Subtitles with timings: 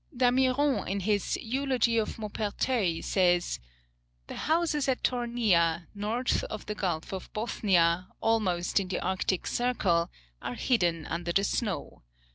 [0.17, 3.59] Damiron in his "Eulogy of Maupertuis," says,
[4.25, 10.09] "The houses at Tornea, north of the Gulf of Bothnia, almost in the Arctic Circle,
[10.41, 12.01] are hidden under the snow.